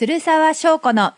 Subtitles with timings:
[0.00, 1.12] 鶴沢翔子の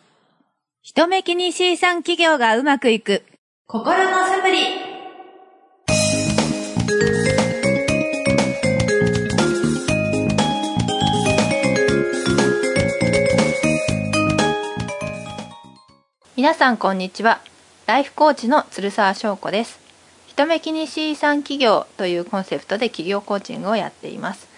[0.82, 3.23] 人目気に C 産企業がうまくいく
[3.69, 4.58] 心のサプリ
[16.34, 17.40] 皆さんこんにちは。
[17.86, 19.78] ライフコーチの鶴沢翔子です。
[20.26, 24.48] 人目気に C 産企業というコンセプトで企業コーチングをやっています。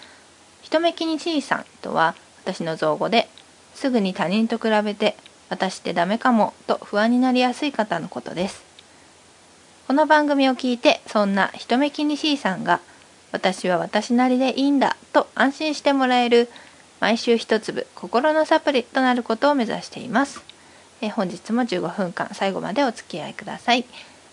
[0.63, 3.29] 人目気に C さんとは私の造語で
[3.75, 5.17] すぐに他人と比べて
[5.51, 8.63] 私ってダメかもと不安になりやすい方のことです
[9.87, 12.81] この番組を聞いてそんな人目気に C さんが
[13.33, 16.49] 私は私なりでいいんだと安心してもらえる
[17.01, 20.43] 毎週一粒心のサプリとなることを目指しています
[21.01, 23.85] え本日も15分間最後までお付き合いください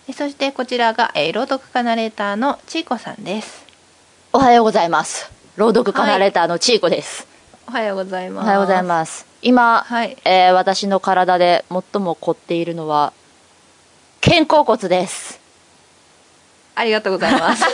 [0.08, 3.72] えそしてこちらが、え朗読家ナレーターのちいこさんです
[4.34, 5.30] おはようございます。
[5.58, 7.28] 朗読家ナレーターのちいこです。
[7.68, 9.31] おはようございますおはようございます。
[9.44, 13.12] 今、はいえー私の体で最も凝っているのは、
[14.22, 15.40] 肩甲骨です。
[16.76, 17.66] ありがとうございます。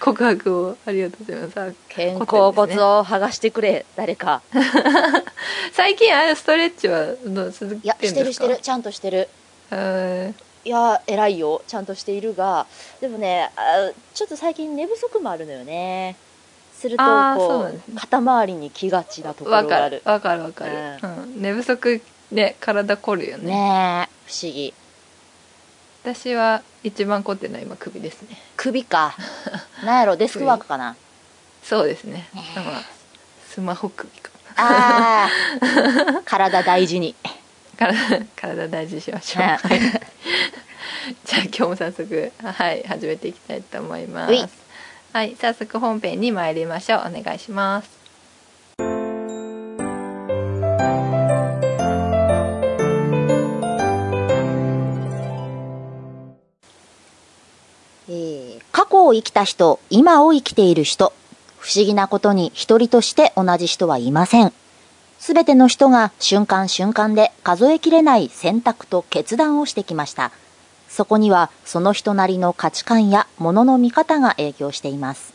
[0.00, 1.54] 告白をありがとうございます。
[1.94, 4.40] 肩甲骨を剥がしてくれ、誰か。
[5.72, 8.58] 最近あれストレッチはどう続いや、してるしてる。
[8.62, 9.28] ちゃんとしてる。
[9.70, 10.32] へ
[10.64, 11.60] いや、偉いよ。
[11.66, 12.66] ちゃんとしているが、
[13.02, 16.16] でもね、あちょっと最近寝不足もあるのよね。
[16.82, 17.04] すると、
[17.36, 17.80] こう、ね。
[17.96, 20.02] 肩周りに来がちなとーころがある。
[20.04, 21.40] わかるわかるわかる、うん。
[21.40, 22.02] 寝不足
[22.32, 23.44] で体凝るよね。
[23.46, 24.74] ねえ、不思議。
[26.02, 28.36] 私は一番凝ってるのは今首ですね。
[28.56, 29.14] 首か。
[29.84, 30.96] なんやろ、デスクワークかな。
[31.62, 32.82] そうですね、まあ、
[33.48, 37.14] スマホ首かああ 体大事に。
[37.78, 39.58] 体体大事にしましょう、は
[41.24, 44.48] じゃあ今日も早速はい始めていきたいと思います
[45.12, 47.00] はい早速本編に参りましょう。
[47.00, 47.90] お願いします。
[58.08, 61.12] えー過去を生きた人今を生きている人
[61.58, 64.52] 不思議なことに一人として同じ人はいません。
[65.18, 70.32] すべての人が瞬間瞬間で数えきれない選択と決断をしてきました。
[70.92, 75.32] そこにはその人なりの価値観や物の見方が影響しています。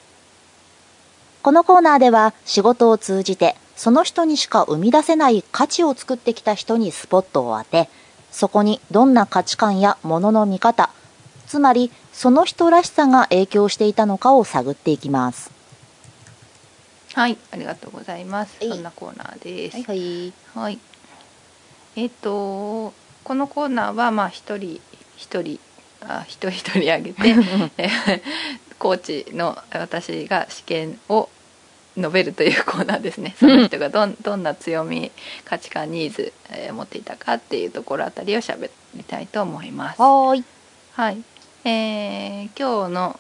[1.42, 7.90] このコーナーでは仕事を通じてその人にしか生み出せない価値を作ってきた人にスポットを当て
[8.32, 10.92] そこにどんな価値観や物の見方
[11.48, 15.52] つまりその人らしさが影響していたのかを探っていきます。
[17.14, 18.58] はいありがとうございます。
[18.60, 18.70] はい。
[18.70, 19.90] そんなコーナーです。
[19.90, 20.80] はいはい。
[21.96, 22.94] えっ、と
[23.24, 24.82] このコーナーはまあ一人
[25.18, 25.60] 一人
[26.02, 27.30] あ一人一人挙げて
[27.78, 28.22] えー
[28.80, 31.30] コーチの私が試験を
[31.98, 33.36] 述べるというコーナーですね。
[33.42, 35.12] その人がどんどんな強み
[35.46, 40.02] 価値観ニーズ、えー持っていたかっていうところあたりを喋りたいと思います。
[40.02, 40.44] はーい。
[40.94, 41.18] はい、
[41.66, 43.20] えー今日の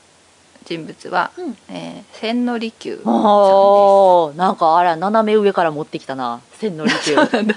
[0.65, 1.57] 人物は、うん。
[1.69, 6.41] えー千利休さんでなんかあら斜め上から持ってきたな。
[6.59, 7.15] 千利休。
[7.15, 7.55] うんそうなんだ。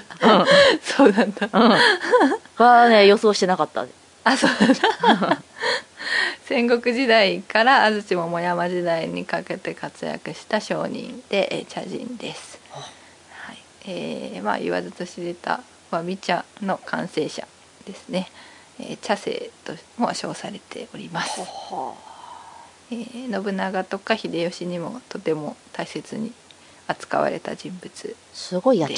[0.81, 1.49] そうなんだ。
[1.53, 1.67] う
[2.63, 2.65] ん。
[2.65, 3.85] はね予想してなかった
[4.23, 5.41] あ、そうだ。
[6.45, 12.59] 戦国時代から安土桃山時代にかけて活躍した商人で、えー茶人です。
[12.71, 15.61] はい、えーまあ言わずと知れた
[15.91, 17.47] わび茶の完成者
[17.85, 18.27] ですね。
[18.79, 21.39] えー茶聖とも称されております。
[22.91, 26.33] えー信長とか秀吉にもとても大切に
[26.87, 28.93] 扱われた人物すごいやな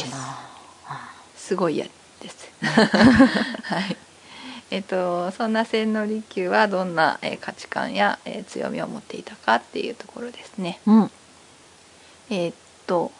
[1.36, 1.86] すごいや
[2.20, 2.50] です。
[2.66, 3.96] はい。
[4.74, 10.80] えっ、とそんな千利休はどんな、えー価値観や、えー強みを持っていたかっていうところですね。
[10.88, 11.12] うん
[12.32, 12.54] えっ、
[12.88, 13.12] と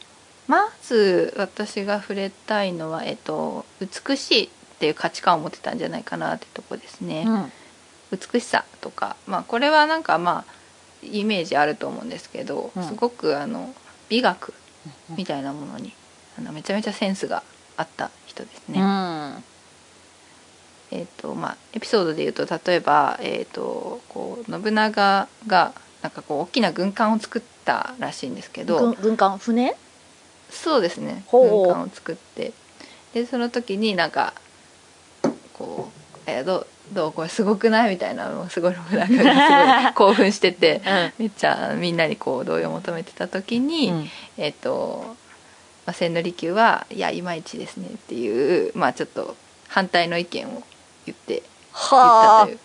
[0.48, 4.50] まず私が触れたいのはえっ、と美しいっ
[4.80, 7.24] ていう価値観を持ってたんじゃないかなってとこですね。
[7.28, 7.52] うん
[8.12, 10.54] 美しさとか、まあ、これはなんかまあ
[11.04, 13.74] イメージあると思うんですけど、うんすごくあの
[14.10, 14.54] 美学
[15.18, 15.94] みたいなものに
[16.38, 17.44] あのめちゃめちゃセンスが
[17.78, 18.82] あった人ですね。
[18.82, 19.44] うん
[20.96, 25.74] えーとまあ、エピソードで言うと例えば、えー、とこう信長が
[26.04, 29.76] なんかこう大きな軍艦を作ったらしいんですけど軍軍艦船？
[30.52, 31.24] そうですね。
[31.32, 32.54] 軍艦を作って。
[33.16, 34.34] でその時になんか
[35.54, 40.82] こう「えーどうどうこれすごくない?」みたいなのをすごい信長がすごい興 奮してて
[41.18, 44.10] めっちゃみんなにこう同意を求めてた時に、うん。
[44.38, 45.16] えっ、と、
[45.88, 49.36] まあ、千利休はいやいまいちですねっていうまあちょっと
[49.70, 50.62] 反対の意見を
[51.06, 51.44] 言って言っ
[51.90, 52.60] たはという。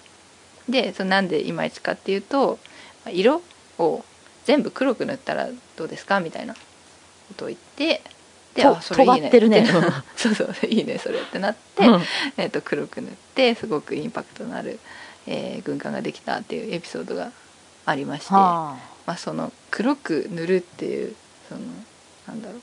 [0.68, 2.58] でそのなんでいまいちかっていうと
[3.04, 3.42] まあ色
[3.78, 4.04] を
[4.44, 6.60] 全部黒く塗ったらどうですかみたいなこ
[7.36, 8.02] とを言って
[8.54, 9.30] でとあそれいいね。
[9.30, 9.66] 尖って
[10.16, 12.02] そうそういいねそれってなって、うん。
[12.36, 14.78] えー、と黒く塗ってすごくインパクトのある、
[15.26, 17.30] えー軍艦ができたっていうエピソードが
[17.86, 18.76] ありまして、は
[19.06, 21.14] まあ、その黒く塗るっていう
[21.48, 21.60] その
[22.26, 22.60] なんだろう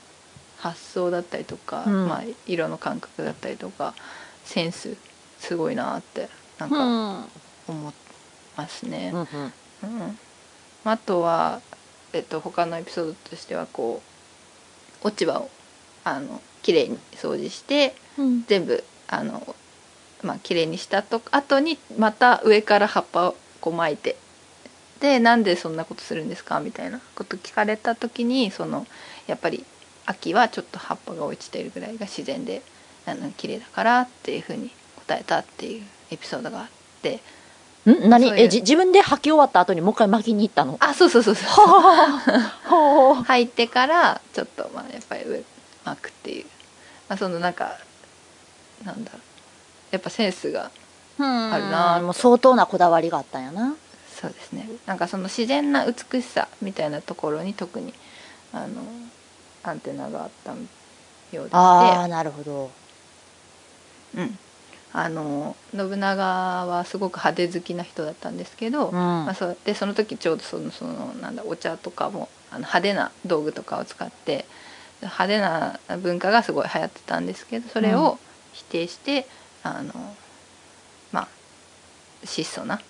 [0.58, 2.08] 発想だったりとか、うん。
[2.08, 3.94] まあ、色の感覚だったりとか
[4.44, 4.96] センス
[5.38, 6.28] すごいなって
[6.58, 7.26] なんか
[7.68, 7.92] 思い
[8.56, 9.12] ますね。
[9.14, 10.18] うん。
[10.84, 11.60] あとは、
[12.12, 14.02] えっと、他のエピソードとしてはこ
[15.02, 15.50] う落ち葉を
[16.04, 18.44] あの綺麗に掃除してうん。
[18.46, 19.54] 全部あの
[20.22, 24.16] まあ綺麗にしたと後にまた上から葉っぱをこう巻いて
[25.00, 26.58] でなんでそんなことするんですか？
[26.60, 28.86] みたいなこと聞かれた時にその
[29.26, 29.64] やっぱり
[30.06, 32.62] 秋はちょっと葉っぱが落ちてるぐらいが自然で
[33.04, 34.70] あの綺麗だからっていうふうに
[35.06, 36.66] 答えたっていうエピソードがあっ
[37.02, 37.20] て。
[37.86, 38.08] ん？
[38.08, 38.28] 何？
[38.38, 40.76] えじ自分で履き終わった後にもう一回巻きに行ったの？
[40.80, 41.66] あそうそうそうそう。
[41.66, 45.42] は 入ってからちょっとまあやっぱり上
[45.84, 46.46] 巻くっていう、
[47.08, 47.76] まあ、そのなんか
[48.84, 49.20] なんだろう。
[49.92, 50.70] やっぱセンスが
[51.18, 53.76] ああるなもう相当なこだわりがあったんやな。
[54.20, 54.68] そうですね。
[54.86, 57.94] なんかその自然な美しさみたいなところに特に
[58.52, 58.82] あの
[59.62, 60.52] アンテナがあった
[61.36, 62.70] ようでああなるほど。
[64.16, 64.38] うん、
[64.98, 68.94] あの信長はすごく派手好きな人だったんですけど、うん。
[68.94, 74.46] まあ、そうでその時ちょうどそのそのなんだお茶とかもあの派手な道具とかを使って
[75.02, 78.16] 派手な文化がすごい流行ってたんですけどそれを
[78.54, 79.26] 否定して、
[79.62, 79.92] あの
[81.12, 81.28] まあ
[82.24, 82.80] 質素な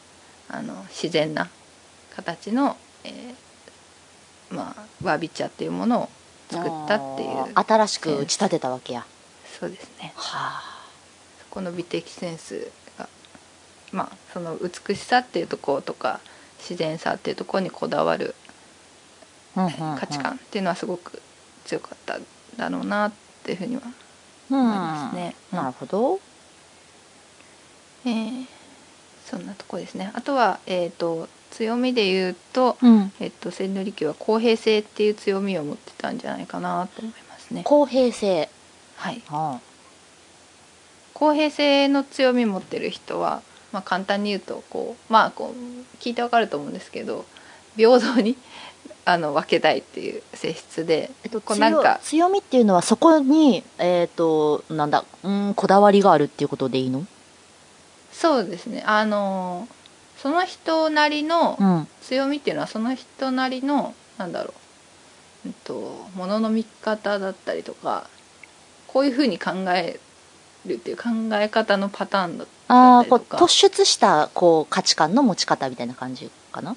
[0.48, 1.48] あの自然な
[2.14, 6.08] 形の、えーまあ、わび茶っていうものを
[6.50, 9.04] 作ったっていう新しく打ち立てたわけや。
[9.58, 10.12] そうですね。
[10.14, 10.75] はそ
[11.56, 13.08] この美的センスが
[13.90, 16.20] まあその美しさっていうところとか
[16.58, 18.34] 自然さっていうところにこだわる
[19.54, 21.22] あ価値観っていうのはすごく
[21.64, 22.18] 強かった
[22.58, 23.12] だろうなっ
[23.42, 23.82] ていうふうには
[24.50, 25.34] うん思いますね。
[25.50, 26.20] なるほど
[28.04, 28.46] えー
[29.24, 30.12] そんなとこですね。
[30.14, 37.62] あとはえっ、と強みで言うと、うんえっ、と千利休は公平性っていう強みを持ってたんじゃないかなと思いますね。
[37.64, 38.50] 公平性
[38.96, 39.22] はい。
[39.26, 39.58] は
[41.16, 43.40] 公平性の強み持ってる人は、
[43.72, 47.24] まあ、簡単に言うとこうまあこう聞いてわかると思うんですけど
[47.74, 48.36] 平等に
[49.06, 57.06] あの分けたいっていう性質で、えっと、こうなんか強強みっていうのはそこにえっ、となんだうんこだわりがあるっていうことでいいの？
[58.12, 58.82] そうですね。
[58.84, 59.68] あの
[60.20, 61.88] その人なりのうん。
[62.02, 64.54] 強みっていうのはその人なりのなんだろ
[65.44, 68.08] う、うんと、ものの見方だったりとか
[68.86, 69.98] こういうふうに考え
[70.66, 71.04] るっていう考
[71.34, 73.36] え方のパターンだったりとか。
[73.36, 76.76] 突出したこう価値観の持ち方みたいな感じかな？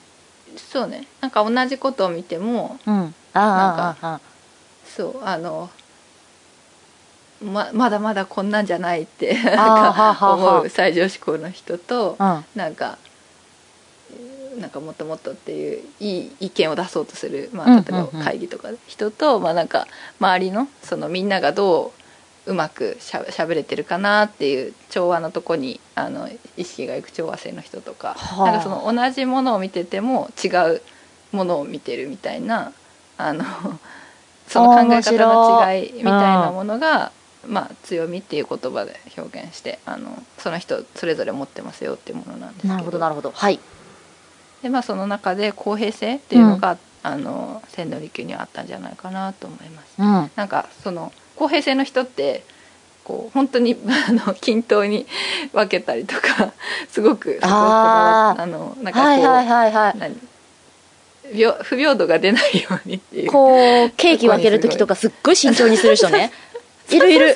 [0.58, 1.06] そうね。
[1.22, 3.16] なんか同じことを見てもうん。
[3.34, 4.22] あーあーあーあ
[4.86, 5.70] そうあの
[7.42, 12.98] ままだまだこんなんじゃないって思う最上志向の人とあなんか
[14.12, 18.78] えーなんかもっともっとっていういい意見を出そうとする、まあ、うんうん例えうんば会議とかで。
[18.88, 19.88] 人と、まあ、なんか
[20.20, 21.94] 周りのそのみんながど
[22.50, 28.52] ううまくしゃべれてるかなっていう調和のとこにあの意識がいく調和性の人とか,、はあ。
[28.52, 30.82] なんかその同じものを見てても違う
[31.32, 32.74] ものを見てるみたいな
[33.18, 33.46] あの
[34.48, 37.12] その考え方の違いみたいなものが、
[37.46, 42.74] まあ、強みっていう言葉で表現してあのその人それぞれ持ってますよっていうものなんですけど。
[42.74, 43.32] なるほどなるほど。
[43.32, 43.60] はい。
[44.64, 49.94] で、まあ、その中で公平性っていうのが、あの千利休にはあったんじゃないかなと思います。
[50.00, 50.32] うん。
[50.36, 52.44] なんかその公平性の人って
[53.06, 53.78] こう本当に
[54.10, 55.08] あの均等に
[55.54, 56.52] 分けたりとか
[56.92, 60.14] すごくあのなんかこう、はいはいはい
[61.64, 63.32] 不平等が出ないようにっていう。
[63.32, 66.32] こうケーキ分ける時とかすっごい慎重にする人ね。
[66.90, 67.36] いるいる。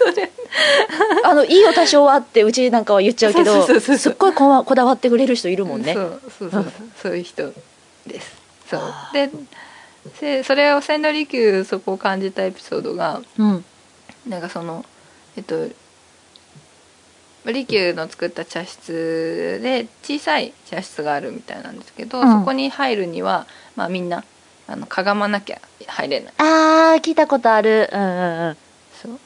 [1.24, 5.93] あのいいよ多少はってうちなんかは言っちゃうけどすっごいこだわってくれる人いるもんね。
[5.93, 6.63] そうそうそう。
[6.63, 7.53] そうそういう人
[8.07, 8.31] です。
[8.67, 8.79] そう。
[8.81, 9.29] あで
[10.19, 13.65] せそれを千利休そこを感じたエピソードがうん
[14.27, 14.86] なんかその
[15.36, 15.70] えっと
[17.51, 22.39] 利休の作った茶室で小さい茶室があるみたいなんですけど、うん。
[22.39, 24.24] そこに入るには、まあ、みんな
[24.68, 26.34] あのかがまなきゃ入れない。
[26.38, 27.89] あー聞いたことある。
[27.92, 28.58] うんうんうん。
[28.94, 29.20] そう。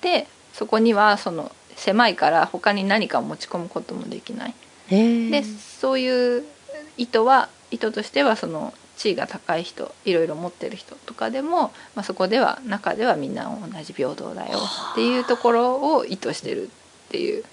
[0.00, 4.54] でそこにはその狭いから他に何かを持ち込むこともできない。
[4.88, 6.44] へえでそういう
[6.96, 14.58] 意図は意図としてはその地位が高い人いろいろ持ってる人とかでも、まあ、そこでは中ではみんな同じ平等だよ
[14.92, 16.68] っていうところを意図してるっ
[17.10, 17.44] ていう。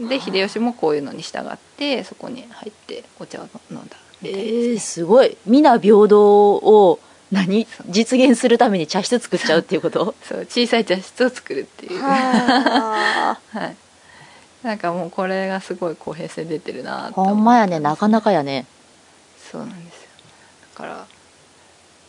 [0.00, 5.36] で秀吉もこういうのに従ってそこに入ってお茶を飲んだみたいです、えー、すごい。
[5.46, 6.98] 皆平等を
[7.30, 7.66] 何？
[7.88, 10.16] 実現するために茶室作っちゃうっていうこと？
[10.28, 12.02] そう小さい茶室を作るっていう。
[12.02, 13.76] は はい。
[14.64, 17.78] なんかもうこれがすごい公平性出てるなとほんまやね。
[17.78, 18.66] なかなかやね。
[19.52, 20.03] そうなんです
[20.74, 21.06] から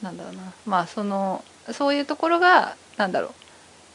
[0.01, 0.53] なんだろうな。
[0.65, 3.31] まあそのそういうところがなんだろう。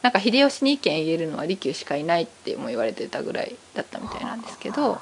[0.01, 4.95] なんか秀吉に意見言えるのは利休しかいないっても言われてたぐらいだったみたいなんですけど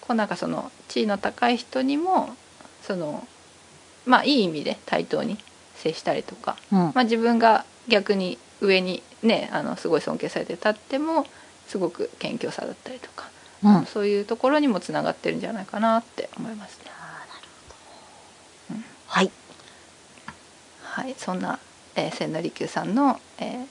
[0.00, 2.30] こうなんかその地位の高い人にも
[2.82, 3.26] その
[4.06, 5.38] まあいい意味で対等に
[5.74, 6.78] 接したりとか、うん。
[6.78, 11.26] まあ、自分が逆に上にねあのすごい尊敬されて立っても
[11.66, 13.28] すごく謙虚さだったりとか、
[13.64, 13.86] うん。
[13.86, 16.92] そういうところにもつながってるんじゃないかなって思いますね。
[19.12, 19.30] はい
[20.84, 21.58] はい、そんな、
[21.96, 23.66] えー、千利休さんの、え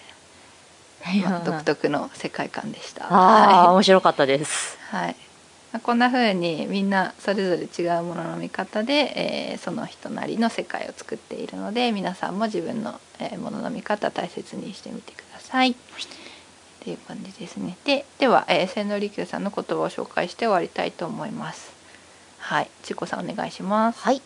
[1.03, 3.05] ーまあ、独特の世界観でした。
[3.05, 5.15] は面白かったですい、はい
[5.73, 15.71] まあこんな風にみんなそれぞれ違うものの見方で、えーその人なりの世界を作っているので皆さんも自分の、えーものの見方大切にしてみてください。
[15.71, 15.75] っ
[16.83, 17.77] ていう感じですね。
[17.85, 21.71] ででは、えー、千利休さんの言葉を紹介して終わりたいと思います。
[22.39, 23.99] はい、ちこさんお願いします。
[23.99, 24.21] はい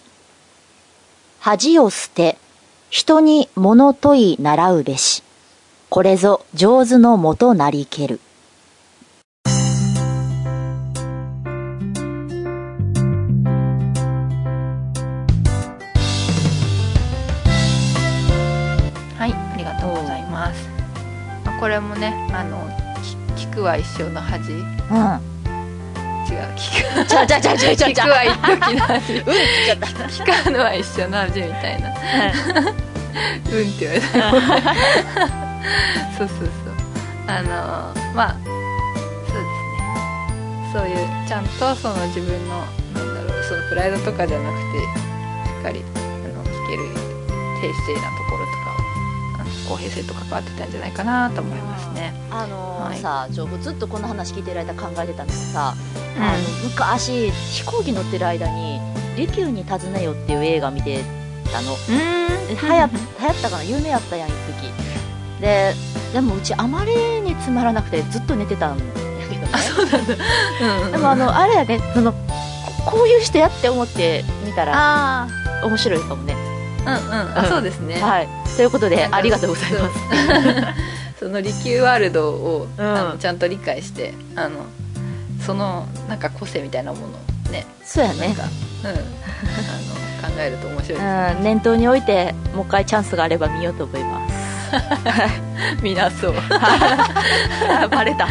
[1.48, 2.40] 恥を捨て
[2.90, 5.22] 人に物問い習うべし
[5.92, 8.20] これぞ上手のもとなりける
[19.16, 20.68] はい、ありがとうございます。
[21.46, 22.58] まあこれもね、あの、
[23.38, 24.52] き聞くは一生の恥。
[24.52, 25.25] 違う、うん。
[27.15, 29.13] ちゃちゃちゃちゃちゃちゃ聞くは一時の恥。
[29.13, 31.89] うんちゃった聞かぬは一生の恥みたいな。
[31.89, 31.95] うんっ
[33.48, 34.05] て言われた。
[36.17, 36.50] そうそうそう。
[37.27, 37.50] あの、
[38.13, 38.36] まあ。
[38.36, 38.51] そ
[39.31, 40.74] うですね。
[40.74, 42.60] そういう、ちゃんとその自分の、
[42.93, 44.79] なんだろう、そのプライドとかじゃなくて。
[44.79, 46.84] しっかり、あの、聞ける。
[47.62, 48.75] 低姿勢なところとか
[49.69, 52.13] 公平性と関わってたんじゃないかなと思いますね。
[52.29, 55.74] あのーはいさちょずっとこの話聞いてる間考えてたのがさ、
[56.17, 58.79] あの昔飛行機乗ってる間に
[59.17, 61.03] 「利休に尋ねよ」っていう映画見て
[61.51, 61.74] たの。
[61.74, 62.48] うん。
[62.48, 62.89] で流行っ
[63.41, 63.63] たかな？
[63.63, 64.72] 有名やったやん一時。
[65.41, 65.74] で
[66.13, 68.84] でもうちあまりにつまらなくてずっと寝てたんや
[69.29, 69.50] けどね。
[70.86, 72.17] うんでもあのあれやねそのこ
[72.91, 75.27] こういう人やって思って見たらあ
[75.63, 76.36] 面白いかもね。
[76.86, 78.00] あ、うんうん、あ、そうですね。
[78.00, 78.27] はい。
[78.55, 79.95] ということでありがとうございます。
[81.17, 81.19] す。
[81.25, 82.86] その利休ワールドを、うん。
[82.86, 84.65] あのちゃんと理解して、あの
[85.39, 87.10] そのなんか個性みたいなものを
[87.51, 88.36] ね、そうやね。
[88.84, 89.00] うん、あの
[90.27, 91.36] 考えると面白いね。
[91.38, 91.44] うん。
[91.44, 94.36] 念頭に置いてもう一回チャンスがあれば見ようと思います。
[95.84, 96.34] みんなそう。
[97.89, 98.27] バレた。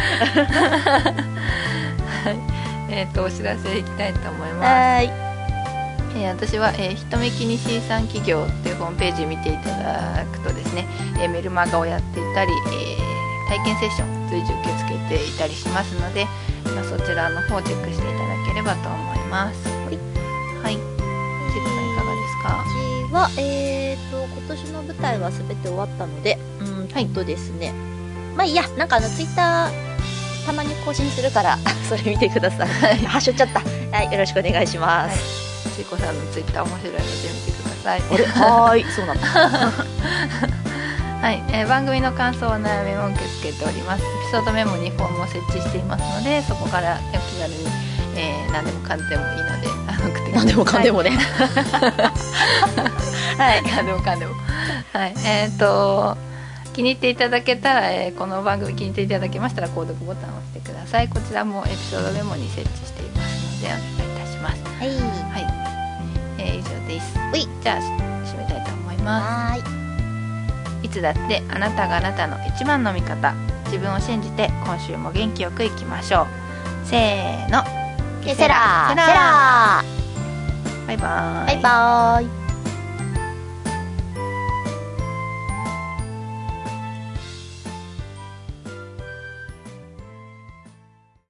[2.89, 4.67] えっとお知らせいきたいと思います。
[4.67, 5.09] はーい。
[6.17, 10.85] えー私は、えー、ひとめきに C 産企業っていうホームページ見ていただくとですね、
[11.19, 13.15] えーメルマガをやっていたり、えー
[13.47, 16.25] 体験セッション随時受け付けていたりしますので、
[16.73, 19.67] まあ、そちらの方をチェックしていただければと思います。
[19.67, 19.97] はい。
[20.63, 20.75] はい。
[20.75, 20.81] ちい
[21.61, 22.63] こさんいかがですか？
[22.63, 27.71] うちは、えー、と今年の舞台は全て終わったのでうんはいとですね、
[28.35, 31.57] まあいいやなんかあのツイッターたまに更新するから
[31.87, 32.97] それ見てくださいはい。
[33.05, 33.61] はしょっちゃった
[33.97, 38.01] はいよろしくお願いします、ちいこさんのツイッター面白いので見てください。
[38.01, 38.81] あれ？
[38.81, 39.23] いそうなんだ
[41.25, 44.03] はい、えー番組の感想お悩みも受け付けております。
[44.03, 47.65] エピソードメモにフォームを設置していますのでそこからお気軽に、
[48.15, 50.45] えー何でもかんでもいいので送ってください。
[50.45, 51.09] 何でもかんでもね。
[53.39, 53.63] はい。
[53.63, 54.35] 何でもかんでも。
[54.93, 56.15] はいえっ、と
[56.73, 61.09] 気に入っていただけたら、えーこの番組気に入っていただけましたら購読ボタンを押してください。
[61.09, 64.63] こちらもエピソードメモに設置していますのでお願いいたします。
[64.77, 64.89] はい。
[64.89, 67.17] はい、えー以上です。
[67.33, 67.47] うい。
[67.63, 69.65] じゃあ締めたいと思います。
[69.65, 69.84] はーい
[70.85, 73.33] いつだってあなたがあなたの一番の味方。
[73.65, 76.27] 自分を信じて今週も元気よくいきましょ
[76.83, 76.87] う。
[76.87, 77.63] せーの。
[78.23, 78.55] ケセラ。
[78.87, 79.83] ーセセラ。
[80.85, 81.47] バイバーイ。
[81.47, 82.44] ーバイバーイ